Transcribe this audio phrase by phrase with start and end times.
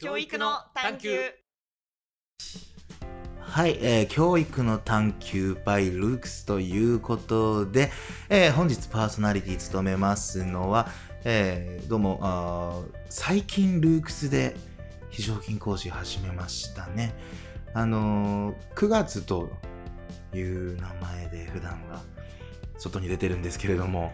[0.00, 1.08] 教育の探求
[3.38, 7.92] はい、えー教育の探求 by ルークスということで、
[8.30, 10.88] えー本日パーソナリティ務めますのは、
[11.24, 14.56] えーどうもあー最近ルークスで
[15.10, 17.14] 非常勤講師始めましたね。
[17.74, 19.50] あのー9月と
[20.34, 22.02] いう名前で普段は
[22.78, 24.12] 外に出てるんですけれども、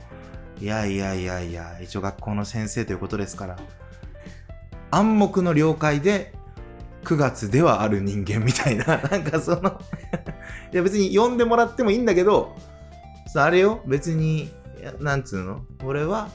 [0.60, 3.56] いやいやいやいや、一応学校の先生ということですから、
[4.90, 6.32] 暗黙の了解で
[7.04, 9.80] 9月ではある人間みたいな、 なんかその
[10.72, 12.56] いや別に呼んでもらってもいいんだけど、
[13.36, 14.50] あれよ、別に、い
[14.82, 15.64] やなんつうの？
[15.84, 16.28] 俺は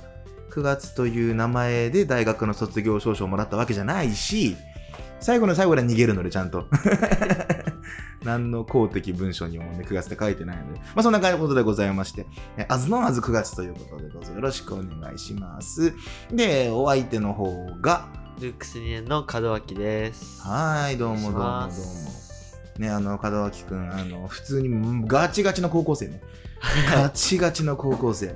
[0.51, 4.57] 9月という名前で大学の卒業証書をもらったわけじゃないし、
[5.19, 6.67] 最後の最後で逃げるので、ちゃんと。
[8.23, 10.79] 何の公的文書にもね、9月って書いてないので。
[10.79, 12.25] まあそんなことでございまして、
[12.57, 15.93] えあずのあず9月ということで、どうぞよろしくお願いします。
[16.31, 18.07] で、お相手の方が、
[18.39, 21.69] ルックス2年の門脇ですはーい、どうもどうもどうも。
[22.77, 26.21] ね、あの、門脇くん、あの、普通にガチガチの高校生ね。
[26.89, 28.35] ガチガチの高校生。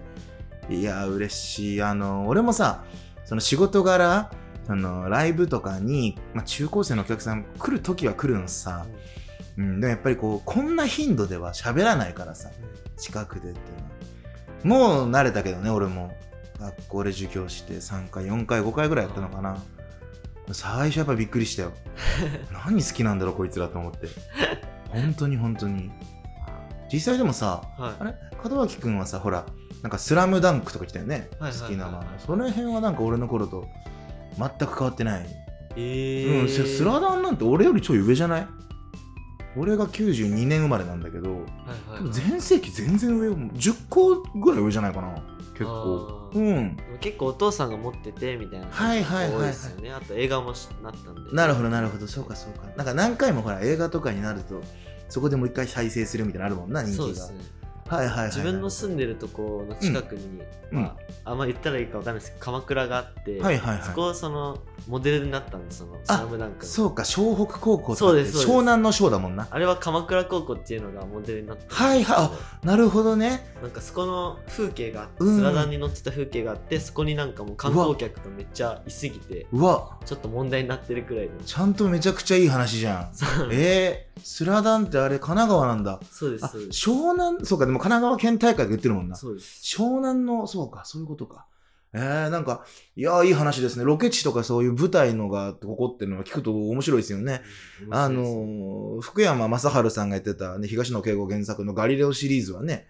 [0.70, 1.81] いや、嬉しい。
[1.81, 2.83] あの、俺もさ、
[3.25, 4.31] その仕事柄、
[4.67, 8.94] そのライブとかに、まあ、中高生のお客さん来るときは来るのさ、うん、
[9.57, 12.49] でもやっぱりこう、こんな頻度では喋らないからさ、
[12.97, 13.53] 近くでってい
[14.63, 16.15] うのはもう慣れたけどね、俺も。
[16.59, 19.57] 学校で授業して3回、4回、5回ぐらいやったのかな。
[20.51, 21.71] 最初やっぱびっくりしたよ。
[22.65, 24.07] 何好きなんだろう、こいつらと思って。
[24.89, 25.91] 本当に本当に。
[26.91, 28.15] 実際でもさ、はいあれ？
[28.49, 29.45] 門脇くんはさ、ほら、
[29.81, 31.27] なんかスラムダンクとか来たよね。
[31.39, 32.05] 好きな漫画。
[32.19, 33.67] その辺はなんか俺の頃と
[34.37, 35.25] 全く変わってない。
[35.75, 38.47] えー、うん、ススラダンなんて俺よりちょい上じゃない？
[39.55, 41.41] 俺が92年生まれなんだけど、
[42.11, 43.35] 全盛期全然上よ。
[43.35, 45.15] 10個ぐらい上じゃないかな。
[45.53, 46.31] 結構。
[46.33, 46.77] うん。
[46.99, 52.08] 結構お父さんが持っててみたいなはいはいはいはいですよねあと映画もしなったんでなるほどなるほど。
[52.08, 52.67] そうかそうか。
[52.75, 54.61] なんか何回もほら映画とかになると、
[55.09, 57.03] そこでもう一回再生するみたいなのあるもんな、人気が。
[57.03, 58.27] そうですねはいはいはいはい。
[58.27, 60.82] 自分の住んでるとこの近くに、うん。
[60.83, 63.83] まあ、あんま言ったらいいかわかんないですけど鎌倉があって、はいはいはい。
[63.83, 66.72] そこそのモデルになったんですそのスあラムダンクの。
[66.72, 69.48] そうか、湘北高校そうです湘南の湘だもんな。
[69.49, 72.16] あれは鎌倉高校っていうのがモデルになってるはいはい。
[72.17, 72.32] あ
[72.66, 73.54] なるほどね。
[73.61, 75.38] なんかそこの風景があって、うん。
[75.38, 81.32] スラダンに乗ってた風景があってそこになんかもう観光客がめっちゃいすぎてうわ、ちょっと問題になってるくらいの。
[81.45, 83.10] ちゃんとめちゃくちゃいい話じゃん。
[83.14, 83.49] そう。
[83.52, 85.99] えー、スラダンってあれ神奈川なんだ。
[86.01, 89.15] あそうです湘南、そうか、でも神奈川県大会で言ってるもんな。
[89.15, 91.47] そうです湘南の、そうか、そういうことか。
[91.95, 92.65] えー、なんか、
[92.95, 93.85] いやー、いい話ですね。
[93.85, 97.41] ロケ地とかそういう舞台のがここっていうのは聞くと面白いですよね。
[97.91, 102.87] あのー福山雅治さんがやってた、ね、東野圭吾原作のガリレオシリーズはね、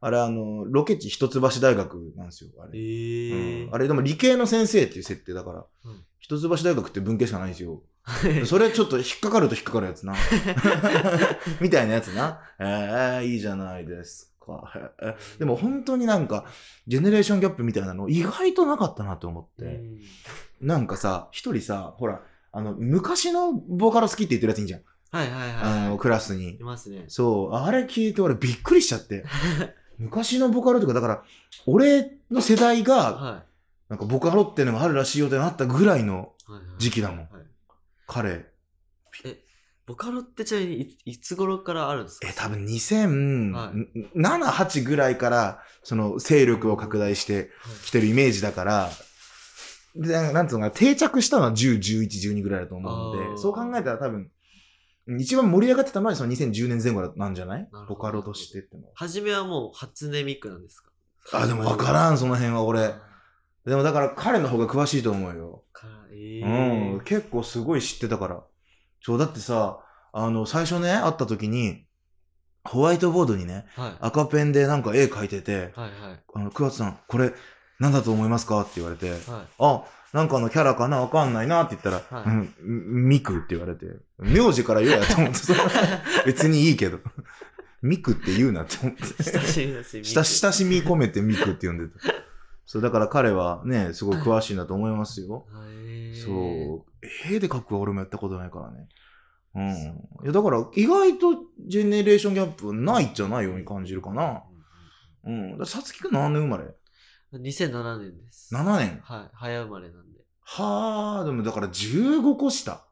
[0.00, 2.78] あれあの、ロケ地一橋大学なんですよ、あえれ。
[2.80, 7.82] ーうんあれでも理系の先生っていう設定だから、うん一橋大学って文系しかないんですよ。
[8.46, 10.14] それちょっと引っかかると引っかかるやつな。
[11.60, 12.40] みたいなやつな。
[12.58, 14.92] えー、いいじゃないですか。
[15.02, 16.44] えーでも本当になんか、
[16.86, 19.64] ジェネレーションギャップみたいなの意外となかったなと思って。
[19.64, 20.00] うん
[20.58, 24.80] なんかさ、一人さ、ほら、あの、昔のボーカル好きって言ってるやついいんじゃん。
[25.10, 26.58] はいはいあの、はいクラスにい。
[26.60, 29.24] ますねそう、あれ聞いて俺びっくりしちゃって。
[29.98, 31.22] 昔のボカロとか、だから、
[31.66, 33.42] 俺の世代が、は
[33.90, 37.28] なんかボカロっていうのがあるらしいよってなったぐらいのいはいはい時期だもんはい
[38.06, 38.46] 彼。
[39.86, 42.28] ボカロってちなみにいいつ頃からあるんですか？
[42.28, 44.18] え、多分2007、はい。
[44.52, 47.50] 8ぐらいから、その勢力を拡大して
[47.84, 48.90] きてるイメージだから、
[49.94, 53.30] で、なんつうのかな、定着したのは10、11、12ぐらいだと思うのあー。
[53.34, 54.28] で、そう考えたら多分、
[55.20, 57.68] 一番盛り上がってたのはその2010年前後なんじゃない？
[57.88, 58.92] ボカロとしてってのは。
[58.96, 60.90] 初めはもう初音ミクなんですか？
[61.32, 62.92] あ、でも分からん、その辺は俺。
[63.66, 65.64] でもだから彼の方が詳しいと思うよ。
[65.72, 67.00] かえうーん。
[67.04, 68.42] 結構すごい知ってたから。
[69.02, 69.80] そう、だってさ、
[70.12, 71.84] あの、最初ね、会った時に、
[72.64, 77.32] ホワイトボードにね、はい赤ペンでなんか絵描いてて、はいはいあの、桑田さん、これ、
[77.78, 78.62] 何だと思いますか？
[78.62, 79.20] って言われて、はい
[79.58, 81.00] あ、なんかのキャラかな？
[81.00, 83.86] わかんないなって言ったら、はいうん、ミクって言われて、
[84.18, 85.38] 名字から言えやと思って、
[86.26, 86.98] 別にいいけど、
[87.82, 89.02] ミクって言うなって思って。
[89.22, 89.66] 親し
[89.98, 92.25] み親しみ込めてミクって呼んでた。
[92.66, 95.46] そう、だから彼はね、すごい詳しいんだと思いますよ。
[96.14, 96.84] そそ
[97.30, 97.32] う。
[97.32, 98.88] 絵で描くは俺もやったことないからね。
[99.54, 100.24] うん。
[100.24, 101.34] いや、だから意外と
[101.66, 104.42] ジェネレーションギャップないじゃないように感じるかな。
[105.24, 105.32] う
[105.62, 105.66] ん。
[105.66, 106.64] さつきくん何年生まれ
[107.32, 108.54] ？2007年です。
[108.54, 109.00] ?7 年。
[109.02, 109.30] はい。
[109.32, 110.20] 早生まれなんで。
[110.42, 112.84] はあ、でもだから15個下。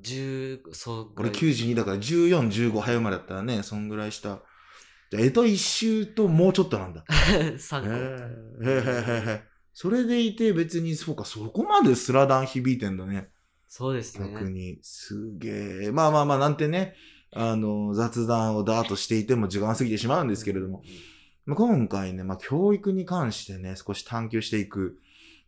[0.00, 1.38] 10、そうぐ俺らい。
[1.38, 4.40] 92だから14、15早生まれだったらね、そんぐらい下。
[5.12, 7.04] じゃあ、江戸一周ともうちょっとなんだ。
[7.58, 8.66] 3個。
[8.66, 8.82] へえへえへ
[9.28, 9.42] え。
[9.74, 13.28] それでいて別に、そうか、そこまでスラダン響いてんだね。
[13.68, 14.30] そうですね。
[14.32, 14.78] 逆に。
[14.80, 15.92] すげえ。
[15.92, 16.94] まあまあまあ、なんてね、
[17.30, 20.82] あの、雑談をダーッとしていても時間が過ぎてしまうんですけれども、
[21.44, 24.98] まあ、今回ね、まあ、教育に関してね、少し探求していく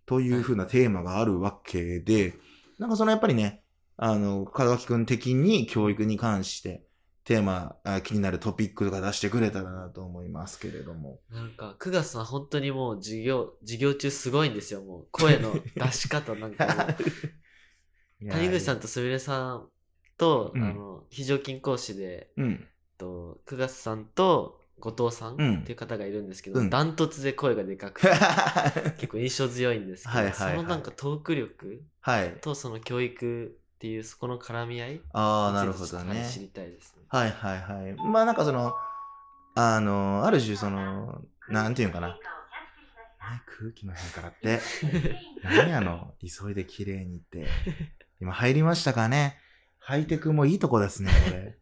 [0.04, 2.34] というふうなテーマがあるわけで、
[2.78, 3.62] なんかそのやっぱりね、
[3.96, 6.84] あの、門脇くん的に教育に関して
[7.24, 11.20] テーマあ、気になるトピックとか出してくれたらなと思いますけれども。
[11.30, 14.82] なんか、9月さん本当にもう授業、授業中すごいんですよ。
[14.82, 18.30] もう声の出し方なんかも う。
[18.30, 19.68] 谷口さんとすみれさん
[20.18, 22.68] と、うんあの、非常勤講師で、うん。
[22.98, 28.08] と、9月さんと後藤さんうんっていう方がいるんですけど、うんダントツで声がでかくて、
[28.98, 32.36] 結構印象強いんですけど、はいそのなんかトーク力はい。
[32.42, 36.28] とその教育っていうそこの絡み合いああ、なるほどね。
[36.30, 37.03] 知りたいですね。
[37.08, 37.94] はいはいはい。
[37.94, 38.74] まあなんかその、
[39.54, 42.08] あの、ある種その、なんていうのかな。
[42.08, 44.60] ね、空気の変化だって。
[45.42, 47.46] 何やの、急いで綺麗にって。
[48.20, 49.38] 今入りましたかね
[49.78, 51.58] ハイテクもいいとこですね、これ。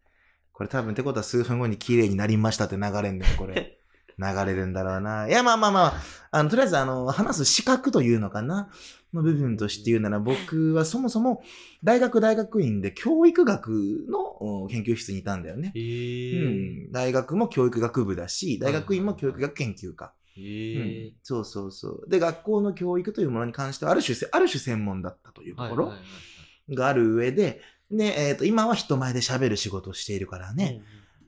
[0.53, 3.79] これ多分ってことは数分後に綺麗になりましたって流れんだよ、これ。
[4.19, 5.27] 流れるんだろうな。
[5.27, 5.95] いや、まあまあまあ、
[6.31, 8.69] あの、とりあえず、あの、話す資格というのかな
[9.15, 11.43] の部分として言うなら、僕はそもそも
[11.85, 14.19] 大学大学院で教育学の
[14.65, 15.73] お研究室にいたんだよね。
[15.75, 15.79] え。
[15.79, 16.93] うー、ん。
[16.93, 20.15] 大学も教育学部だし、大学院も教育学研究科。
[20.37, 22.09] えうーん、そうそうそう。
[22.09, 25.93] で、学校の教育というものに関しては、ある種せ、ある種専門だったというところ
[26.71, 27.61] がある上で、
[27.91, 30.81] で、えっ、と、今は人前で喋る仕事をしているからね、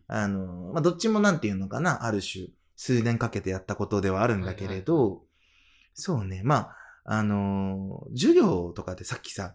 [0.07, 2.47] あの、まあ、どっちもなんていうのかな、ある種、
[2.77, 5.21] 数年かけてやったことではあるんだけれど、はいはい。
[5.95, 9.55] そうね、まあ、あのー授業とかでさっきさ、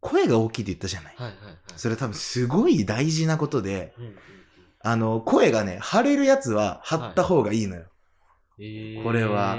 [0.00, 1.14] 声が大きいって言ったじゃない。
[1.16, 1.56] はいはいはい。
[1.76, 4.16] それ多分すごい大事なことで、うんうんうん
[4.84, 7.84] あの、声がね、張れるやつは張った方がいいのよ。
[8.58, 9.56] えー、これは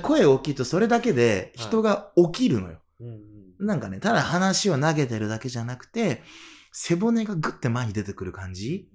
[0.00, 2.80] 声大きいとそれだけで人が起きるのよ。
[3.00, 3.34] うんうん
[3.66, 6.22] なんかね、ただ話を投げてるだけじゃなくて、
[6.72, 8.88] 背骨がグッて前に出てくる感じ。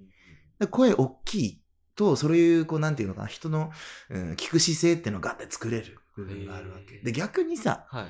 [0.59, 1.58] で声大きい
[1.99, 3.71] と、そういう、こう、なんていうのかな、人の、
[4.09, 6.99] うん、聞く姿勢っていうのをガッて作れる部分があるわけ。
[6.99, 8.05] で、逆にさ、はい。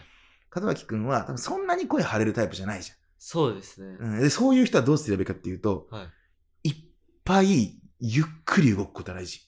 [0.55, 3.97] 門脇くんは、多分そんなに声張れるタイプじゃないじそうですね。
[3.99, 4.13] ゃん。
[4.13, 6.07] うん、で、そういう人はどうすればいいかっていうと、は
[6.63, 6.69] い。
[6.69, 6.75] いっ
[7.25, 9.41] ぱいゆっくり動くことが大事。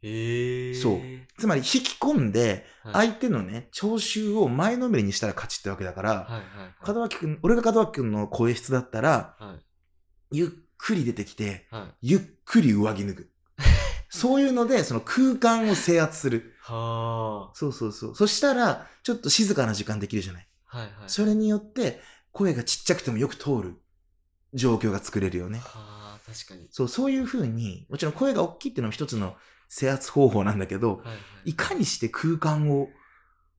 [0.00, 1.00] えー、そう
[1.40, 6.94] つまり、引き込んで、はい、相手のね、聴衆を前のめりにしたら勝ちってわけだから、はいはいはい。
[6.94, 10.36] 門脇くん、俺が門脇くんの声質だったら、はい。
[10.36, 12.08] ゆっくり出てきて、はい。
[12.12, 13.30] ゆっくり上着脱ぐ。
[14.08, 16.54] そういうので、その空間を制圧する。
[16.60, 18.14] はそうそうそう。
[18.14, 20.48] そしたら、ちょっと静かな時間できるじゃない。
[20.68, 20.78] あ。
[20.78, 20.92] はいはい。
[21.06, 22.00] それによって、
[22.32, 23.74] 声がちっちゃくてもよく通る
[24.54, 25.58] 状況が作れるよね。
[25.58, 26.68] はあ、確かに。
[26.70, 29.36] そう、そういうふうに、もちろん声が大きいっていうのも一つの
[29.68, 31.14] 制圧方法なんだけど、はいは
[31.44, 31.50] い。
[31.50, 32.88] いかにして空間を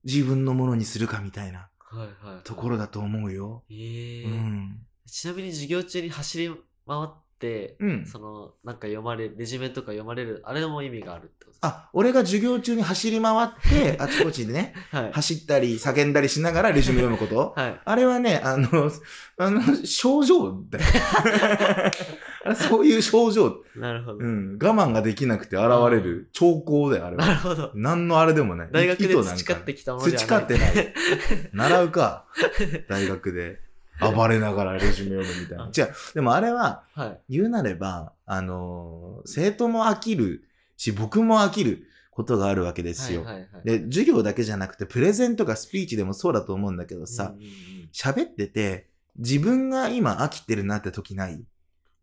[0.04, 2.44] 自分のものにするかみたいなはいはい。
[2.44, 3.64] ところだと思うよ。
[3.70, 4.80] えーうん。
[5.06, 6.58] ちなみに授業中に走り回
[7.04, 7.29] って、
[7.80, 8.06] うん。
[8.06, 15.12] その、なんか読まれる、レジュメとか読まれる、あれも意味があるってことあ、俺が授業中に走り回って、 あちこちでね、はい。
[15.14, 17.82] 走ったり叫んだりしながらレジュメ読むことはい。
[17.84, 18.92] あれはね、あの、
[19.38, 20.86] あの、症状だよ。
[22.56, 23.64] そういう症状。
[23.76, 24.20] なるほど。
[24.20, 24.58] うん。
[24.62, 27.26] 我慢ができなくて現れる兆候だよ、あれは。
[27.26, 27.72] なるほど。
[27.76, 28.70] 何のあれでもない。
[28.72, 30.28] 大学で培ってきたものじゃない。
[30.28, 30.94] 培ってない。
[31.54, 32.26] 習うか。
[32.88, 33.69] 大学で。
[34.00, 35.66] 暴れながらレジュメ読むみたいな。
[35.76, 35.94] 違う。
[36.14, 37.20] でもあれは、はい。
[37.30, 40.44] 言うなれば、あの生徒も飽きる
[40.78, 43.24] し、僕も飽きることがあるわけですよ。
[43.24, 43.66] はいはいはい。
[43.66, 47.54] で、授業だけじゃなくて、プレゼンとかスピーチでもそうだと思うんだけどさ、うんうんうん
[47.92, 48.88] 喋ってて、
[49.18, 51.44] 自分が今飽きてるなって時ない？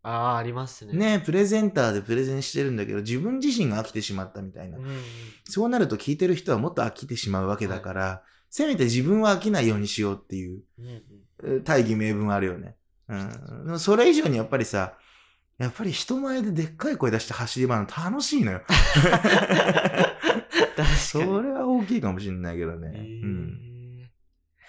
[0.03, 0.93] ああ、ありますね。
[0.93, 4.83] ねプレゼンターでプレゼンしてるんだけど、自分自身が飽きてしまったみたいなうん。
[4.83, 4.97] うん。
[5.45, 11.01] そうなると聞いてる人はもっと飽きてしまうわけだから、せめて自分は飽きないようにしようっていううんうんえー
[11.63, 12.75] 大義名分あるよね。
[13.09, 13.65] うん。
[13.65, 14.93] でもそれ以上にやっぱりさ、
[15.57, 18.61] やっぱり人前ででっかい声出して走り回るの楽しいのよ。
[18.67, 19.01] 確
[20.75, 21.43] かそに。
[21.43, 23.07] れは大きいかもしれないけどね。
[23.23, 23.59] うん。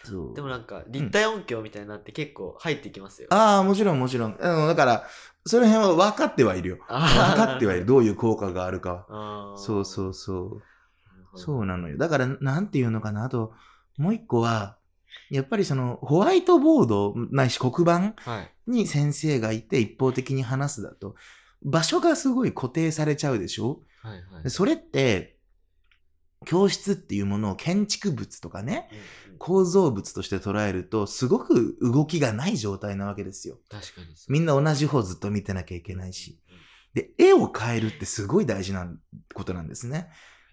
[0.04, 0.34] そう。
[0.34, 3.28] でもなんか、立体音響みたいになって結構入ってきますよ。
[3.30, 4.38] ああ、もちろんもちろん。
[4.40, 5.06] あのだから、
[5.44, 6.78] その辺は分かってはいるよ。
[6.88, 7.86] あ分かってはいる。
[7.86, 9.58] どういう効果があるかは。
[9.58, 10.56] そうそうそう。
[10.56, 10.62] う。
[11.38, 11.98] そうなのよ。
[11.98, 13.24] だから、なんていうのかな。
[13.24, 13.52] あと、
[13.98, 14.78] もう一個は、
[15.30, 18.70] やっぱりその、ホワイトボードないし黒板はい。
[18.70, 21.14] に先生がいて一方的に話すだと、
[21.62, 23.80] 場所がすごい固定されちゃうでしょ？
[24.02, 24.50] はいはいで。
[24.50, 25.36] それって、
[26.44, 29.04] 教室っていうものを建築物とかね、うんうん
[29.40, 33.60] 構造物として捉えると、すごく動きがない状態なわけですよ。
[33.70, 34.08] 確かに。
[34.28, 36.40] みんな同じ方ずっと見てなきゃいけないし。
[36.92, 38.92] で、絵を変えるってすごい大事な
[39.34, 40.08] ことなんですね。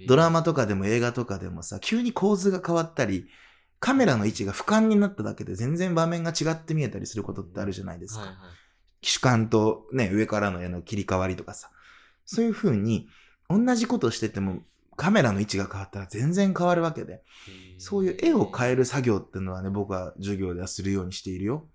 [0.07, 3.25] ドラマとかでも映画とかでもさ、急に構図が変わったり、
[3.85, 8.21] カメラの位置が俯瞰になっただけで全然場面が違って見えたりすることってあるじゃないですか。
[8.21, 8.37] はいはい。
[9.03, 11.69] 主観とね、上からの絵の切り替わりとかさ。
[12.25, 13.07] そういう風に、
[13.47, 14.63] 同じことしてても、
[14.95, 17.21] カメラの位置が変わったら全然変わるわけで、
[17.77, 21.67] そういう絵を変える作業っていうのはね、僕は授業ではするようにしているよ。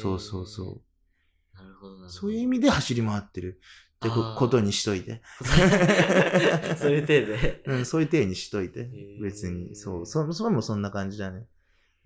[0.00, 1.56] そうそうそう。
[1.58, 2.08] なるほどなるほど。
[2.08, 3.60] そういう意味で走り回ってる
[3.98, 5.22] ってことにしといて。
[6.78, 7.62] そういう体で。
[7.66, 8.88] うん、そういう体にしといて
[9.20, 9.74] 別に。
[9.74, 10.06] そう。
[10.06, 11.46] そ、それもそんな感じだね。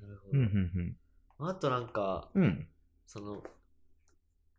[0.01, 0.97] なるほうん、う
[1.39, 1.45] ど。
[1.45, 2.43] ん、あとなんか、うん。
[2.45, 2.69] うん。
[3.07, 3.43] その、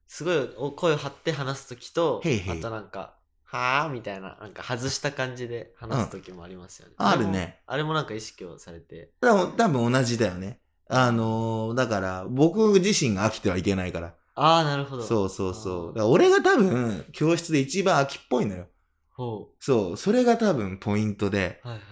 [0.07, 6.95] すごいお声を張って話すときと、へいへいあとなんか、はぁみたいな、なんか外した感じで話すときもありますよね。
[6.99, 7.95] うんあるねあれも。
[7.95, 9.11] なんか意識をされて。
[9.21, 10.59] 多分同じだよね。
[10.87, 14.15] あのーだから、僕自身が飽きてはいけないから。
[14.35, 15.03] ああ、なるほど。
[15.03, 15.87] そうそうそう。
[15.89, 18.67] だから俺が多分、教室で一番飽きっぽいのよ。
[19.11, 19.97] ほそう。
[19.97, 21.67] それが多分ポイントで、う。
[21.67, 21.83] はいはい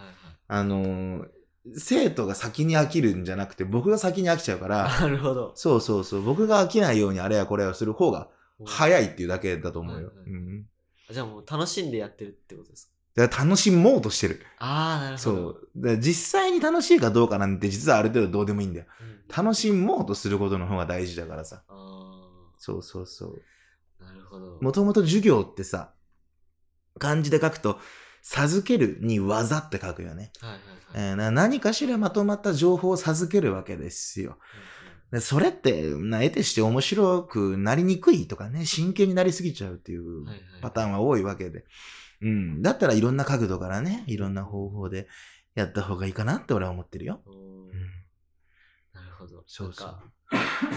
[0.48, 1.28] あのー
[1.78, 5.02] 生徒が先に飽きるんじゃなくて、僕が先に飽きちゃうから、はい。
[5.02, 5.52] なるほど。
[5.54, 6.24] そうそうそう。
[6.24, 8.30] 僕が飽きないようにあれやこれやする方が
[8.66, 9.04] 早い。
[9.04, 10.08] いっていうだけだと思うよ。
[10.08, 10.66] はいはいうん。
[11.12, 12.92] じゃあもう楽しんでやってるってことですか？
[13.16, 14.42] だから楽しもうとしてる。
[14.58, 15.50] ああ、なるほそど。
[15.50, 15.68] う。
[15.76, 18.88] で実際に楽しいかどうかなんて実はある程度どうでもいいんだよ。
[19.00, 19.46] うん。
[19.46, 21.62] 楽しもうとすることの方が大事だからさ。
[21.68, 22.11] あ
[22.62, 23.42] そうそうそう。
[24.00, 24.60] あ、なるほど。
[24.62, 25.96] もともと授業ってさ、
[27.00, 27.80] 漢字で書くと、
[28.22, 30.32] 授けるに技って書くよね。
[30.40, 30.60] はいはい
[31.16, 31.30] はい。
[31.30, 34.38] え何かしらまとまった情報を授けるわけですよ。
[35.12, 41.66] でそれって、な得てして面白くなりにくいとかね、真剣になりすぎちゃうっていうはいはいパターンは多いわけで。
[42.22, 42.62] うん。
[42.62, 45.08] だったらいろんな角度からね、いろんな方法で
[45.56, 47.24] やった方がいいかなって俺は思ってるよ。
[47.26, 47.72] うん。
[48.94, 49.44] なるほど。
[49.48, 50.04] そうか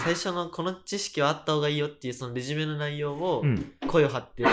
[0.03, 3.73] 最初のこの知識はあった方がいいよっていうそのレジュメの内容をうん。
[3.87, 4.43] 声を張って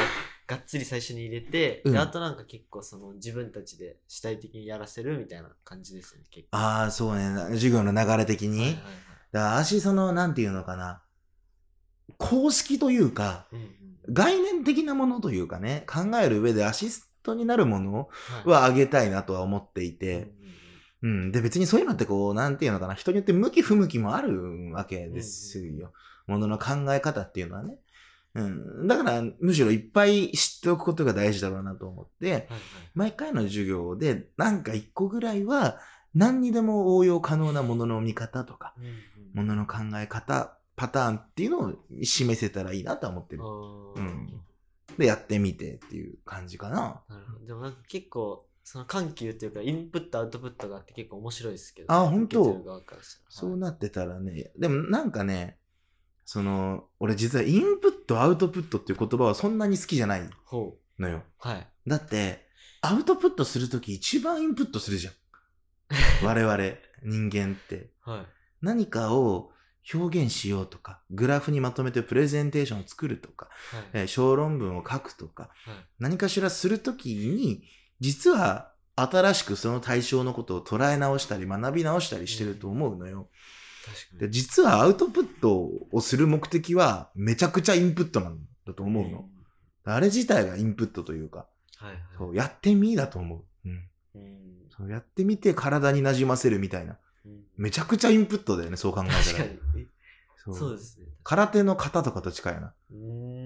[0.47, 6.59] がっつり最初に入れて、うんであとなんか結構その自分たちで主体的にやらせるみたいな感じですよね結構。
[6.59, 7.31] ああ、そうね。
[7.31, 8.59] な授業の流れ的に。
[8.59, 8.83] はいはいはい
[9.33, 11.03] だから、足その、なんていうのかな。
[12.19, 13.69] 公式というか、うんうん
[14.09, 18.09] 概念的なものというかね、考える上でアシストになるものは
[18.45, 20.33] いはあげたいなとは思っていうんて、うん
[21.03, 21.33] うん。
[21.33, 25.93] で、別にそういうのってこう、なんていうのかな、人によって向き不向きもあるわけですよ。
[26.27, 27.77] ものの考え方っていうのはね。
[28.35, 28.87] うん。
[28.87, 32.47] だから、むしろいっぱい知っておくことが大事だろうなと思って、はいはい
[32.95, 35.79] 毎回の授業で、なんか一個ぐらいは、
[36.15, 38.93] 何にでも応用可能なものの見方とか、うんうん
[39.33, 44.41] ものの考え方、パターンっていうのを示せたらいいなとは思ってるうん
[44.99, 47.03] で、やってみてっていう感じかな。
[47.09, 47.47] なるほど。
[47.47, 52.63] でもなんか結構その緩急というかインプットアウトプットがあって結構面白いですけど、あ本当？
[53.29, 55.59] そうなってたらね、でもなんかね、
[56.25, 61.19] その、俺実はインプット、アウトプットっていう言葉はそんなに好きじゃないほのよ。
[61.45, 61.49] う。
[61.49, 61.69] はい。
[61.87, 62.47] だって、
[62.81, 65.15] アウトプットするとき一番インプットするじゃん。
[66.25, 66.59] 我々、
[67.03, 67.91] 人間って。
[68.01, 68.27] はい。
[68.61, 69.53] 何かを
[69.93, 73.85] 表現しようとか、グラフにまとめてプレゼンテーションを作るとか、はい。
[73.93, 77.65] えー小論文を書くとか、はい何かしらするときに、
[78.03, 83.29] 実は新しくその対象のことを捉え直したり学び直したりしてると思うのよ。
[83.87, 84.31] で確かに。
[84.33, 89.29] 実はアウトプットをする目的はめちゃくちゃインプットなんだと思うの。
[89.85, 92.01] あれ自体がインプットというか、はいはい。
[92.19, 93.69] そうやってみだと思う。
[93.69, 93.89] うん。
[94.17, 94.43] うん
[94.77, 96.99] そうやってみて体に馴染ませるみたいな。
[97.25, 99.23] うんめちゃくちゃインプットだよね、そう考えたら。
[100.45, 101.07] そうそうですね。
[101.23, 102.75] 空手の型とかと近いな。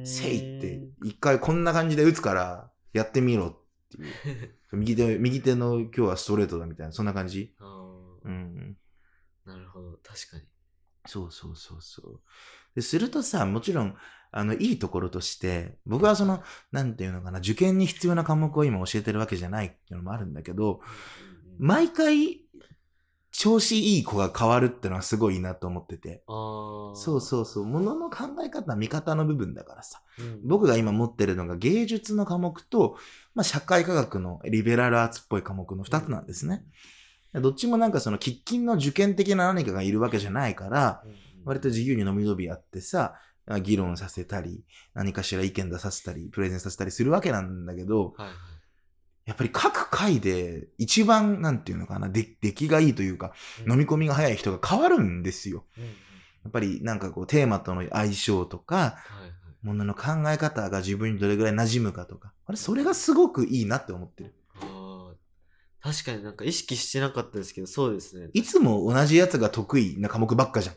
[0.05, 3.57] せいって、一回こんな感じで打つから、やってみろっ
[3.97, 4.55] ていう。
[4.73, 7.55] 右手、右手の今日はストレートだみたいな、そんな感じ？
[8.25, 8.77] うん。
[9.45, 9.99] なるほど。
[10.03, 10.45] 確かに。
[11.07, 12.21] そうそうそうそう。
[12.75, 13.97] でするとさ、もちろん、
[14.33, 20.81] あの、いいところとして、僕はその、なんていうのかな、受験に必要な科目を今教えてるわけじゃないっていうのもあるんだけど、
[21.59, 22.46] 毎回、
[23.39, 26.23] 調子いい子が変わるってのはすごいいいなと思ってて。
[26.27, 27.67] そうそうそう。
[27.67, 30.01] ものの考え方、見方の部分だからさ。
[30.19, 30.41] うん。
[30.49, 32.97] 僕が今持ってるのが芸術の科目と、
[33.35, 36.65] まあ、社会科学のリベラルアーツっぽい科目の二つなんですね。
[37.35, 41.17] どっちもなんかその喫緊の受験的な何かがいるわけじゃないから、うんうん。
[41.45, 43.17] 割と自由に伸び伸びやってさ、
[43.63, 44.65] 議論させたり、
[44.95, 48.37] 何かしら意見出させたり、プレゼンさせたりするわけなんだけど、はいはい。
[49.27, 53.35] やっぱり各回で一番、なんていうのかな、で出来がいいというか、
[53.69, 55.65] 飲み込みが早い人が変わるんですよ。
[55.77, 55.91] うんうん。
[55.91, 55.95] や
[56.49, 58.85] っぱりなんかこうテーマとの相性とか、はい
[59.23, 59.33] はい。
[59.67, 64.35] ものの考え方が自分にどれぐらい馴染むかとか、あれ、それがすごくいいなって思ってる。
[65.83, 68.29] 確かになんか意識してなかったですけど、そうですね。
[68.33, 70.77] いつも同じやつが得意な科目ばっかじゃん。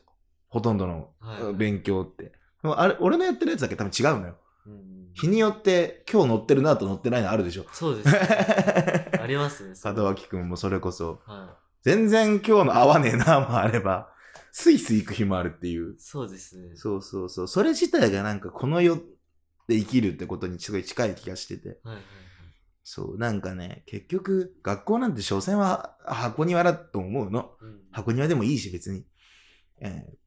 [0.49, 2.25] ほとんどのはいはい勉強って。
[2.25, 2.31] で
[2.63, 4.37] もあれ、俺のやってるやつだけ多分違うのよ。
[5.13, 7.65] 日によって今日乗ってるなと乗ってないのあるでしょ。
[7.71, 9.11] そうですね。
[9.19, 9.75] ありますね。
[9.83, 11.21] 門脇くんもそれこそ。
[11.25, 14.11] は全然今日の合わねえなもあれば、
[14.51, 15.95] スイスイ行く日もあるっていうい。。
[15.97, 16.75] そうですね。
[16.75, 17.47] そうそうそう。
[17.47, 18.97] それ自体がなんかこの世
[19.67, 21.69] で生きるってことにすごい近い気がしてて。
[21.69, 22.03] はいはいはい。
[22.83, 27.55] そう、なんかね、結局、学校なんて所詮は箱庭だと思うの。
[27.61, 29.05] うん箱庭でもいいし別に。
[29.79, 30.19] えー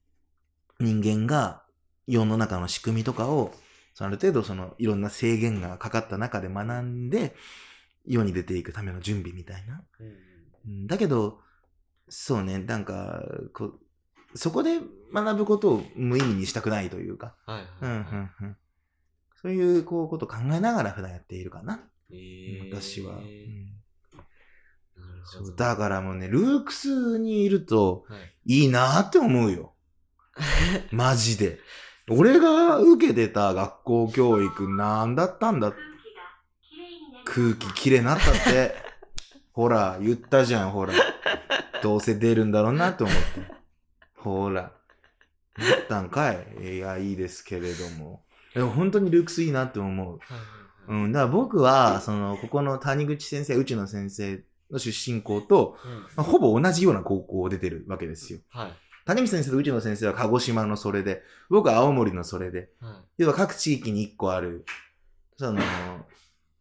[0.82, 1.62] 人間が
[2.06, 3.52] 世の中の仕組みとかを、
[3.94, 7.34] そのある程度そのいろんな制限がかかった中で学んで、
[8.06, 9.82] 世に出ていくための準備みたいな。
[10.00, 11.40] うんだけど、
[12.08, 13.22] そうね、なんか、
[13.52, 14.78] こう、そこで
[15.12, 17.34] 学ぶことを無意味にしたくないというか、
[19.40, 21.80] そういうこうことを考えながら普段やっているかな、
[22.10, 23.72] えー私は、うん。
[25.24, 25.56] そう。
[25.56, 28.62] だからもうね、ルークスにいるとはい。
[28.62, 29.74] いいなって思うよ。
[30.90, 31.58] マジで。
[32.10, 35.72] 俺が受けてた学校教育なんだったんだ
[37.24, 38.74] 空気きれいになったって。
[39.52, 40.94] ほら、言ったじゃん、ほら。
[41.82, 43.22] どうせ出るんだろうなと思って。
[44.16, 44.72] ほら。
[45.58, 48.24] なったんかいいや、いいですけれども。
[48.54, 50.18] でも本当にルークスいいなって思う。
[50.88, 58.40] うん、だから僕は、その、ここの谷口先生、内野先生の出身校と、うんまあほぼ同じような高校を出てるわけですよ。
[58.48, 58.72] はい。
[59.04, 64.64] 谷口先生と内野先生は鹿児島のそれで、僕は青森のそれで、は要は各地域に1個ある、
[65.36, 65.60] その、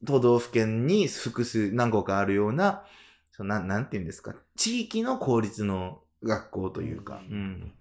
[0.06, 2.84] 都道府県に複数、何個かあるような、
[3.32, 7.74] そのなん、なんて言うんですか、地域の公立の学校というか、ううんん。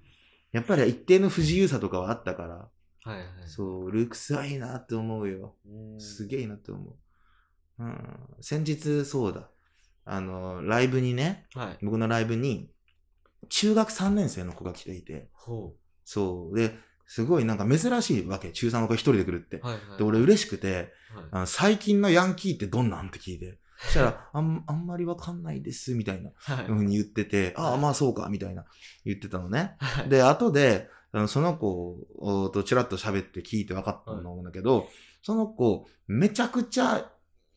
[0.52, 2.68] やっぱり一定の不自由さとかはあったから、
[3.06, 3.08] い。
[3.08, 3.26] はいはい。
[3.46, 5.54] そう、ルークスはいいなって思うよ。
[5.66, 6.00] うん。
[6.00, 6.94] すげえなって思う。
[7.78, 8.18] うん。
[8.40, 9.48] 先日、そうだ。
[10.04, 11.78] あの、ライブにね、はい。
[11.82, 12.70] 僕のライブに、
[13.50, 16.56] 中学3年生の子が来ていて、ほそう。
[16.56, 18.52] で、すごいなんか珍しいわけ。
[18.52, 19.62] 中3の子一人で来るってう。。
[19.62, 19.98] はいはい。
[19.98, 20.88] で、俺嬉しくて、はい
[21.32, 23.58] あの最近のヤンキーってどんなんって聞いて。
[23.80, 28.64] そしたら、あんあんまりわかんないです、みたいなはいふうに言ってて、ああ、まあそうか、みたいな
[29.04, 29.74] 言ってたのね。
[29.78, 30.08] はい。
[30.08, 30.88] で、後で、
[31.26, 34.88] その子とちらっと喋って聞いて分かったと思うんだけど、
[35.22, 37.10] その子、めちゃくちゃ、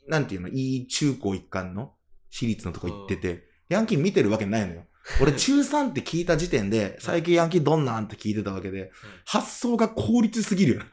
[0.08, 1.94] なんていうの、いい中高一貫の
[2.30, 4.86] 私立のとこ行ってて、ヤンキー見てるわけないのよ。
[5.22, 8.92] 俺中3って聞いた時点で、最近ヤンキーどんなんって聞いてたわけで、
[9.26, 10.82] 発想が効率すぎるよ。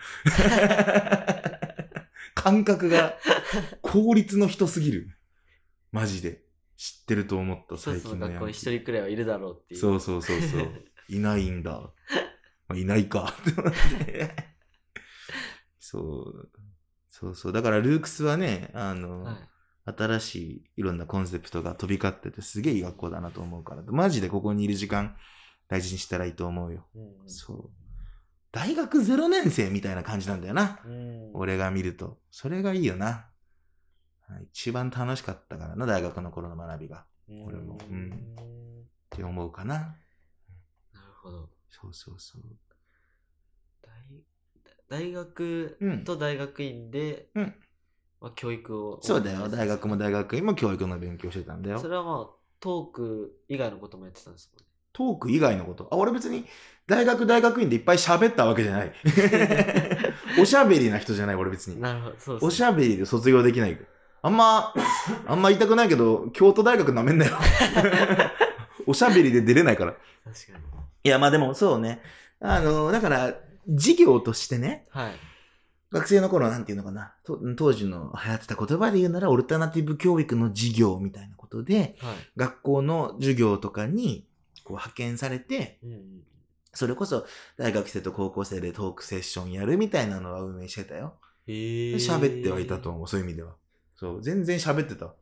[2.35, 3.17] 感覚が
[3.83, 5.17] 効率の人すぎる。
[5.93, 6.43] マジで。
[6.77, 8.51] 知ってると思った、一最近のヤンキー。
[8.51, 9.81] 一人くらいはいるだろうっていう。
[9.81, 10.69] そうそうそうそう。
[11.09, 11.93] いないんだ。
[12.69, 13.35] まあ、いないか。
[15.79, 16.51] そう。
[17.09, 17.53] そうそう。
[17.53, 19.49] だからルークスはね、あの、はい。
[19.97, 25.17] 新しいいろんなコンセプトが飛び交っててすげえいい学校だなと思うから、マジでここにいる時間
[25.69, 26.87] 大事にしたらいいと思うよ。
[26.95, 27.71] うんそう。
[28.53, 30.81] 大学0年生みたいな感じなんだよな。
[30.85, 31.31] うん。
[31.35, 32.19] 俺が見ると。
[32.31, 33.07] それがいいよな。
[33.07, 37.05] はい一番楽しかったからな、大学の頃の学びが。
[37.29, 39.97] うん、俺もうんなるって思うかな。
[41.23, 41.49] ほど。
[41.69, 42.43] そうそうそう。
[43.83, 43.93] 大
[44.89, 47.55] 大学うんと大学院で、うん
[48.21, 48.99] まあ、教育を。
[49.03, 49.49] そうだよ。
[49.49, 51.89] 大学も大学院も教育の勉強してたんだよそ。
[51.89, 54.67] れはまあ、トーク以外のこともやってたんですもんね。
[54.93, 55.89] トーク以外のこと？
[55.91, 56.45] あ、俺別に
[56.87, 58.93] 大学大学院でいっぱい喋ったわけじゃない。
[60.41, 61.81] おしゃべりな人じゃない、俺別に。
[61.81, 62.17] なるほど。
[62.19, 63.79] そうですねおしゃべりで卒業できない。
[64.23, 64.75] あんま、
[65.27, 67.39] あんま言いたくないけど、京都大学なめんなよ。
[68.87, 69.93] おしゃべりで出れないから。
[70.25, 70.65] 確かに。
[71.05, 72.03] いや、まあでもそうね。
[72.41, 73.35] あの、だから、
[73.69, 75.13] 授業としてね、はい。
[75.93, 77.15] 学生の頃なんていうのかな。
[77.25, 82.17] と当時の流行ってた言葉で言うなら、オルタナティブ教育の授業みたいなことで、はい。
[82.37, 84.25] 学校の授業とかに
[84.65, 86.01] こう派遣されて、うんうん。
[86.73, 87.27] それこそ
[87.57, 91.15] 大学生と高校生でトークセッションやるみたいなのは運営してたよ。
[91.49, 93.55] 喋ってはいたと思う、そういう意味では。
[93.97, 95.13] そう、全然喋ってた。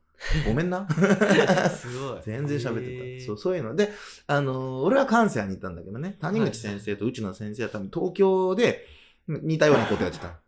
[0.46, 0.86] ごめんな。
[1.70, 2.22] すごい。
[2.24, 3.26] 全然喋ってた。
[3.26, 3.90] そう、そういうので、
[4.26, 8.86] あのー俺は関西に行ったんだけどね、谷口先生と内野先生は多分東京で
[9.26, 10.38] 似たようなことやってた。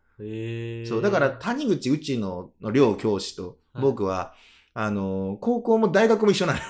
[0.87, 4.35] そう、だから谷口内野の両教師と僕は、
[4.73, 6.65] あのー高校も大学も一緒なのよ。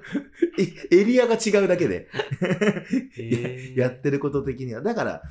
[0.90, 2.08] えエリアが違うだけで。
[3.76, 4.82] やってること的には。
[4.82, 5.22] だから、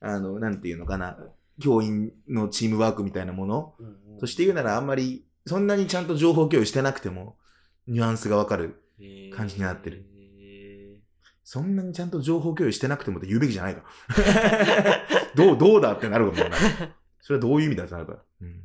[0.00, 1.18] あの、なんていうのかな、
[1.60, 7.36] 教員のチームワークみたいなものうんうんとして言うならあんまり、そんなにちゃんと情報共有してなくても、
[7.86, 8.82] ニュアンスがわかる。
[9.32, 10.17] 感じになってるへ
[11.50, 13.82] そんなにちゃんと情報共有してなくてもって言うべきじゃないか。
[15.34, 16.58] どう、どうだってなるかもな。
[17.22, 18.18] それはどういう意味だってなるから。
[18.42, 18.60] うん。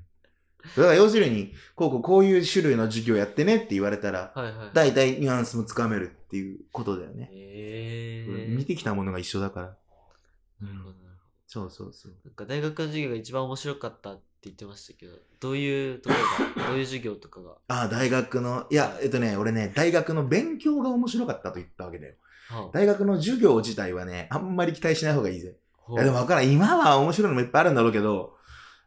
[0.76, 4.70] だから要するに、こうこうこういう種類の授業やってねって言われたら、ーはいはい。
[4.74, 7.30] 大体ニュアンスもつかめるっていうことだよね。
[7.32, 8.48] へえ。
[8.50, 9.66] 見てきたものが一緒だから。
[10.60, 11.16] なるほどなる
[11.48, 12.14] そうそうそう。
[12.26, 16.16] なんか大学の授業が一番面白かったって言ってましたけど、どういうとこ
[16.58, 17.52] ろが、 どういう授業とかが？
[17.70, 22.16] ああ、大学の、いや、えっとね、俺ね、大学の勉強が面白かったと言ったわけだよ。
[22.50, 25.56] はあ大学の授業自体はね、あんまり期待しない方がいいぜ。
[25.78, 26.52] ほいうやでも分からん。
[26.52, 28.36] 今は面白いのもいっぱいあるんだろうけど、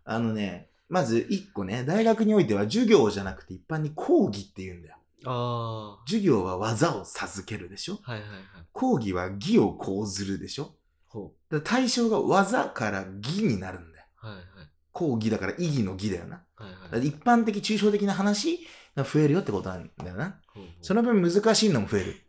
[0.05, 4.97] あのね、まず一個ね、大学においては授業じゃなくて一般に講義って言うんだよ。
[5.25, 8.41] あ授業は技を授けるでしょあ、はいはいはい。
[8.73, 10.75] 講義は義を講ずるでしょ
[11.09, 14.05] ほだから対象が技から義になるんだよ。
[14.23, 14.27] う。
[14.27, 14.45] はいはい。
[14.93, 16.43] 講義だから意義の義だよな。
[16.55, 17.07] はいはい。
[17.09, 20.41] 一般的、抽象的な話が増えるよってことなんだよな。
[20.55, 22.26] ほうほうその分難しいのも増える。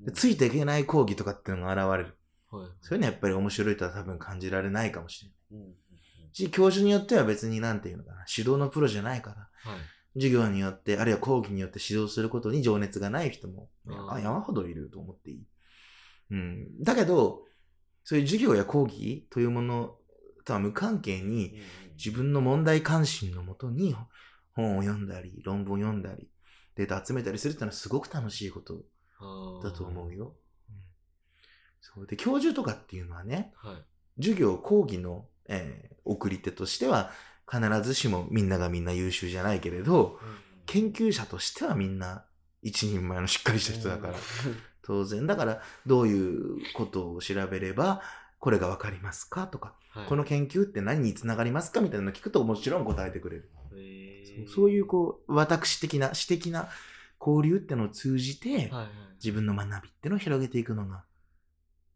[0.00, 2.16] うんついていけない講義とかっていうのが現れる。
[2.50, 5.68] はいはいそういうのはやっぱり面白いとは多分感じられないかもしれない。
[5.68, 5.74] うん
[6.32, 9.80] し、教授によっては別になんていうのかな、指導のプロじゃないから、はい。
[10.14, 13.68] 授業によって、あるいは講義によって指導することに情熱がない人も、
[14.10, 15.46] あ山ほどいると思っていい。
[16.30, 16.82] うん。
[16.82, 17.42] だけど、
[18.04, 19.96] そういう授業や講義というもの
[20.44, 21.60] とは無関係に、
[21.96, 23.94] 自分の問題関心のもとに
[24.54, 26.28] 本を読んだり、論文を読んだり、
[26.76, 28.82] データ集めたりするっていうのはすごく楽しいこと
[29.62, 30.26] だと思うよ。
[30.26, 30.74] うん
[31.80, 33.76] そうで、教授とかっていうのはね、はい。
[34.20, 37.10] 授業、講義の、えー送り手としては、
[37.50, 40.18] 必ずしもみんながみんな優秀じゃないけれど、
[40.64, 42.24] 研究者としてはみんな
[42.62, 44.14] 一人前のしっかりした人だから、
[44.82, 45.26] 当然。
[45.26, 48.00] だから、どういうことを調べれば、
[48.38, 53.50] これがわかりますかとか、はいこの研究って何につながりますかみたいなのを聞くともちろん答えてくれる。
[54.54, 56.68] そういうこう、私的な、私的な
[57.20, 58.72] 交流ってのを通じて。
[59.20, 61.02] 自分の学びってのを広げていくのが、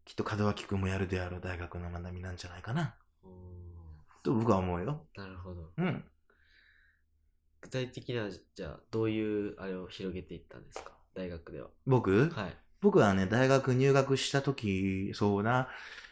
[0.03, 2.95] きっと門脇くんもやるであろう大学の学びなんじゃないかな。
[3.23, 3.29] お
[4.23, 5.05] と僕は思うよ。
[5.15, 5.71] ーなるほど。
[5.77, 6.03] うん。
[7.61, 10.91] 具体的には、じゃあ、どういうあれを広げていったんですか？
[11.15, 11.69] 大学では。
[11.85, 12.57] 僕、はい。
[12.81, 15.69] 僕はね、大学入学した時、そうな、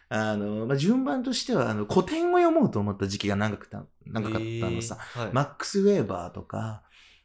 [0.07, 4.95] あの、まあ、順番としては、あの、古典を読もうと思った時期が長くた、長かったのさ。
[4.95, 5.33] へーはい。
[5.33, 6.83] マックス・ウェーバーとか、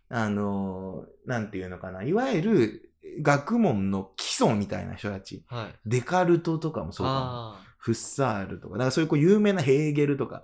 [0.09, 2.93] あの、なんていうのかな、いわゆる
[3.23, 5.45] 学問の基礎みたいな人たち。
[5.49, 5.75] はい。
[5.87, 7.19] デカルトとかもそうかも。
[7.21, 10.39] あフッサールとか、だからそういうこう有名なヘーゲルとか、あ。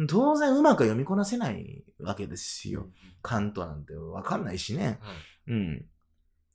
[0.00, 0.06] はい。
[0.06, 2.82] 当然うまく読みこなせないわけですよ。
[2.82, 2.92] うん
[3.24, 4.98] カントなんてわかんないしね。
[5.00, 5.12] は
[5.48, 5.52] い。
[5.52, 5.84] うん。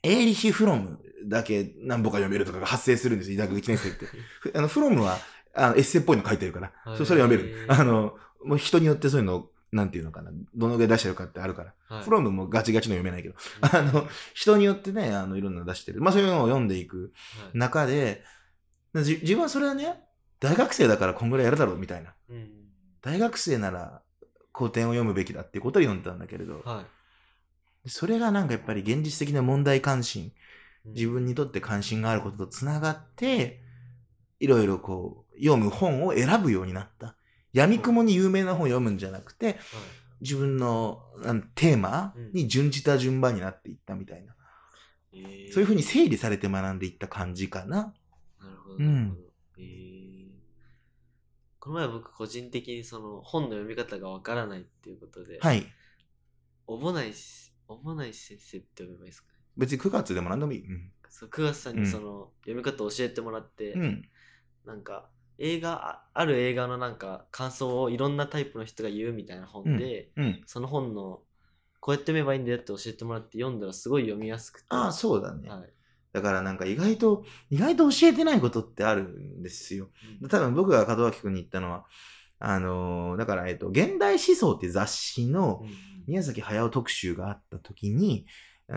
[0.03, 4.05] エーリヒ・フロムだけ何本か読めるとかが発生するんですよ、大学1年生って。
[4.05, 5.17] ふ あのフロムは
[5.55, 7.65] あのエッセイっぽいの書いてるから、はいそそれ読める。
[7.67, 11.73] あの、もう人によってそういうの、なんていうのかな、どのぐらい出してるかってあるから。
[11.87, 16.01] はいフロムもガチガチの読めないけど、うんあの、人によってね、あの、いろんなの出してる。
[16.01, 18.23] まあそういうのを読んでいくはい中で、
[18.95, 20.03] じ自分はそれはね、
[20.39, 22.13] 大学生だからこんぐらいやるだろうみたいな。
[22.29, 22.49] うん
[23.01, 24.01] 大学生なら
[24.53, 26.83] 古典を読むべきだっていうことを読んでたんだけれど、は
[27.85, 27.89] い。
[27.89, 30.31] それがなんかやっぱり現実的な問題関心、うん
[30.85, 33.61] 自分にとって関心があることとつながって、
[34.39, 37.15] いろいろこう、読む本を選ぶようになった。
[37.53, 39.57] 闇雲に有名な本を読むんじゃなくて、はい
[40.21, 41.01] 自分の
[41.55, 44.35] テーマに準じた順番になっていったみたいな。
[45.13, 47.93] えーそういうふうに整理されて学んでいった感じかな。
[48.37, 48.77] なるほど。
[49.57, 50.09] えー
[51.61, 55.65] この前僕個人的にその本の読み方がわからないっていうことで、はい。
[56.67, 59.39] おぼないし、おぼない先生って呼べばいいですかね？
[59.55, 60.65] 別に9月でも何でもいい。
[60.67, 60.91] うん。
[61.09, 64.09] そう、9月さんうんにその読み方を教えてもらって、うん。
[64.65, 65.09] なんか
[65.39, 70.41] 映画、あある映画のなんか感想をいろんなタイプの人が言うみたいな本で、うん。
[70.45, 71.21] その本の
[71.79, 74.65] こうやって読めばいいんだよって教えてもらって読んだらすごい読みやすくて。
[74.69, 75.49] ああ、そうだね。
[75.49, 75.73] はい。
[76.11, 79.89] だからなんか意外と、意外と教えてないことってあるんですよ。
[80.29, 81.85] 多分僕が門脇君に言ったのは、
[82.39, 85.69] あのーだから、えっと、現代思想って雑誌のうん
[86.09, 88.25] 宮崎駿特集があった時に、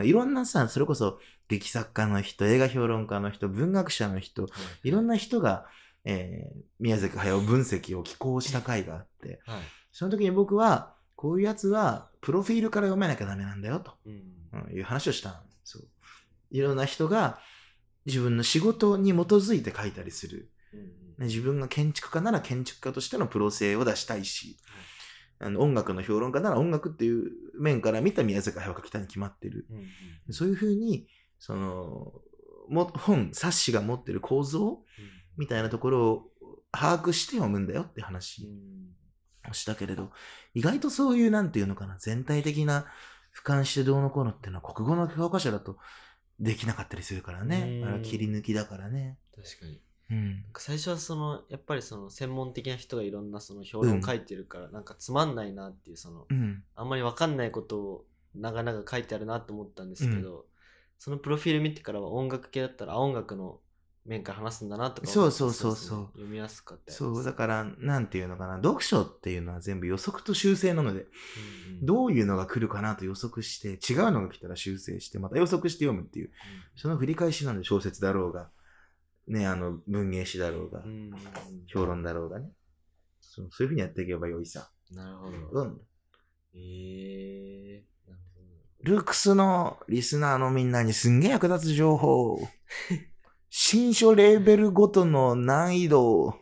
[0.03, 4.47] いろんなさ、それこそ劇作家の人、映画評論家の人、文学者の人、
[4.85, 5.65] いろんな人が、
[6.05, 9.61] えー宮崎駿分析を寄稿した回があって、はい。
[9.93, 13.93] その時に僕は、こういうやつは、プロフィールから読めなきゃダメなんだよ、と、
[14.73, 15.85] いう話をしたんですよ。
[16.51, 17.39] いろんな人が、
[18.05, 20.51] 自分の仕事に基づいて書いたりする。
[21.19, 24.57] 自分が建築家なら建築家としてのプロ性を出したいし、
[25.39, 29.67] あの音楽の評論家なら音楽っていう面から見た宮崎駿が書きたいに決まってる。
[29.71, 29.85] うんうん
[30.31, 31.07] そういうふうに、
[31.39, 32.13] その、
[32.69, 34.83] も本、冊子が持ってる構造
[35.37, 36.31] みたいなところを
[36.71, 40.11] 把握して読むんだよってうん話うんをしたけれど、
[40.55, 42.87] 意外とそういう、なんていうのかな、全体的な
[43.35, 45.79] 俯瞰してどうのこうのっていうのは国語の教科書だと
[46.39, 47.81] できなかったりするからね。
[47.83, 49.19] うんあれは切り抜きだからね。
[49.35, 49.81] 確かに。
[50.11, 50.45] うん。
[50.57, 56.63] 最初はそのやっぱりその専門的な人がいろんなその評論を書いてるから、なんかつまんないなっていうそのうん。
[56.75, 60.47] あんまりわかんないことを長々書いてあるなと思ったんですけど、
[60.99, 63.61] そのプロフィール見てからは音楽系だったらあ音楽の
[64.05, 71.13] 面から話すんだなとかそうそうそうそう読みやすかったりそう、だから、なんていうのかな、読書っていうのは全部予測と修正なので、うんうん
[71.85, 76.31] どういうのが来るかなと予測して、違うのが来たら修正して、また予測して読むっていう、
[76.77, 78.51] その繰り返しなんで小説だろうが、
[79.27, 81.13] ね、あの、文芸誌だろうがう、んうん
[81.67, 82.53] 評論だろうがね。
[83.21, 84.71] そうそういうふうにやっていけばよいさ。
[84.93, 85.63] なるほど。
[85.63, 85.81] うん。
[86.55, 92.39] ええなるほルークスのリスナーのみんなにすんげえ役立つ情報。
[93.55, 96.37] 新書レーベルごとの難易度。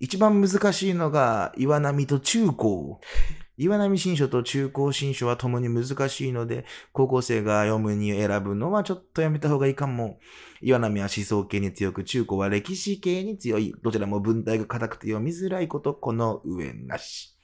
[0.00, 2.98] 一番難しいのが岩波と中高。
[3.58, 10.18] 岩波新書と中高新書は共に難しいので、高校生が読むに選ぶのはちょっとやめた方がいいかも。
[10.62, 13.74] 岩波は思想系に強く、中高は歴史系に強い。
[13.82, 17.36] どちらも文体が硬くて読みづらいこと、この上なし。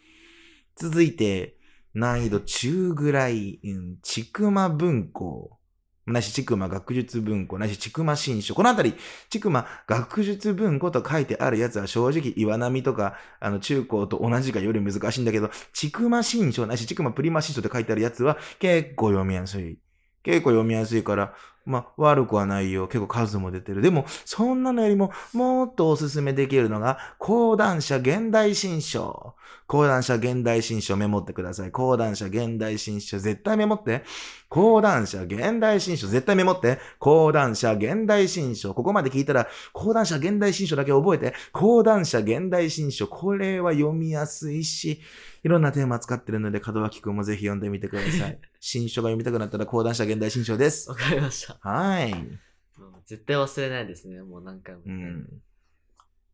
[0.75, 1.59] 続いて、
[1.93, 5.59] 難易度中ぐらい、うん、ちくま文庫。
[6.07, 8.55] なし、ちくま学術文庫、なし、ちくま新書。
[8.55, 8.95] このあたり、
[9.31, 19.79] ちくま学術文庫と書いてあるやつは正直岩波とか、あの、中高と同じかより難しいんだけど、ちくま新書、なし、ちくまプリマ新書って書いてあるやつは結構読みやすい。
[20.23, 21.35] 結構読みやすいから、
[21.67, 22.87] まあ、悪くはないよ。
[22.89, 23.81] 結構数も出てる。
[23.81, 29.35] でも、そんなのよりも、もっとおすすめできるのが、講談社現代新書。
[29.67, 31.71] 講談社現代新書メモってください。
[31.71, 34.05] 講談社現代新書絶対メモって。
[34.51, 36.79] 講談社現代新書絶対メモって。
[36.99, 38.75] 講談社現代新書。
[38.75, 41.35] ここまで聞いたら、講談社現代新書だけ覚えて。
[41.53, 43.09] 講談社現代新書。
[43.09, 45.01] これは読みやすいし、
[45.45, 48.39] いろんなテーマ使ってるので、門脇くんもぜひ読んでみてください。
[48.61, 50.89] 新書が読みたくなったら講談社現代新書です。
[50.89, 51.54] わかりました。
[51.61, 52.13] はい。
[52.15, 54.23] もう絶対忘れないですね。
[54.23, 54.83] もう何回も。
[54.87, 55.29] うん。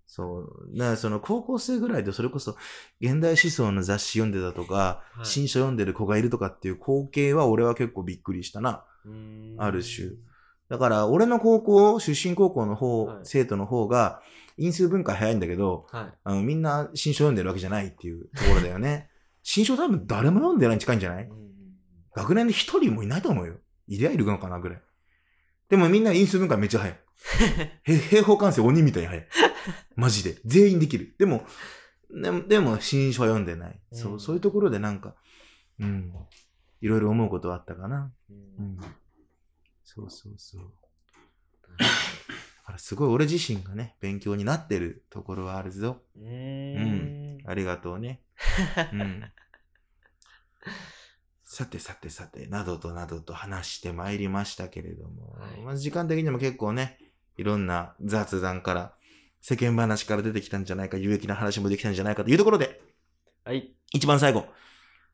[0.06, 0.76] そう。
[0.76, 2.56] だからその高校生ぐらいでそれこそ
[3.00, 4.74] 現代思想の雑誌読んでたとか、
[5.12, 8.85] はい新書読んでる子がいるとかっていう光景は俺は結構びっくりしたな。
[9.59, 10.11] ある種
[10.68, 14.20] だから俺の高校、出身高校の方、はい生徒の方が
[14.56, 16.12] 因数分解早いんだけど、はい。
[16.24, 19.09] あのみんな新書読んでるわけじゃないっていうところだよね。
[19.42, 21.28] 新書多分誰も読んでないに近いんじゃない？
[22.14, 23.54] 学年で一人もいないと思うよ。
[23.87, 24.83] いりゃいるのかなぐらい。
[25.70, 27.00] でもみんな因数分解めっちゃ早い。
[27.85, 29.28] へ平方完成鬼みたいに早い。
[29.94, 30.38] マジで。
[30.44, 31.14] 全員できる。
[31.18, 31.46] でも、
[32.11, 33.80] でも、でも新書は読んでない。
[33.92, 35.14] そうう、んそういうところでなんか、
[35.78, 36.12] うん。
[36.80, 38.12] いろいろ思うことはあったかな。
[38.30, 38.78] うんうん。
[39.85, 40.62] そうそうそう。
[41.78, 41.87] だ
[42.64, 46.02] からすごい俺自身がね、勉強になってるところはあるぞ。
[46.16, 47.38] うーん。
[47.46, 48.22] ありがとうね。
[48.92, 49.24] うん。
[51.52, 56.96] さてさてさて、などとなどと話してまいりましたけれども、はいまあ時間的にも結構ね、
[57.36, 58.94] いろんな雑談から、
[59.40, 62.80] 世間話から出てきたんじゃないか、有益な話もできたんじゃないかというところで、
[63.44, 63.74] はい。
[63.92, 64.46] 一番最後。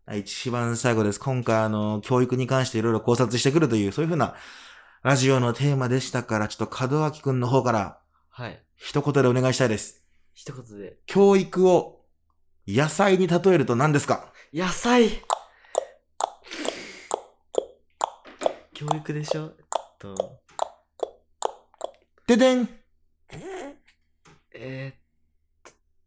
[0.04, 1.18] はい一番最後です。
[1.18, 4.34] 今回、あの、教育に関していろいろ考察してくるという、そういうふうな
[5.02, 8.62] ラジオのテーマでしたから、ちょっと門脇くんの方からはい。
[8.76, 10.04] 一言でお願いしたいです。
[10.34, 10.98] 一言で。
[11.06, 12.02] 教育を
[12.68, 14.30] 野菜に例えると何ですか？
[14.52, 15.22] 野菜
[18.78, 19.52] 教育でしょ？
[19.58, 19.66] えっ
[19.98, 20.38] と、
[22.26, 22.68] ででん
[24.52, 24.94] えーっ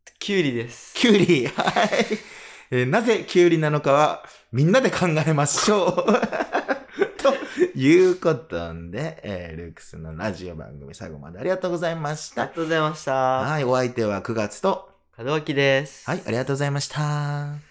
[0.05, 0.93] と、きゅうりです。
[0.93, 1.89] キュウリはい、
[2.69, 5.95] えーなぜキュウリなのかはみんなで考えましょう
[7.17, 7.34] と
[7.75, 12.55] いうことで、えールークスのラジオ番組最後までありがとうございましたありが。
[12.55, 13.13] とうございました。
[13.39, 16.08] はい、お相手は9月と、門脇です。
[16.08, 17.68] はい、ありがとうございました。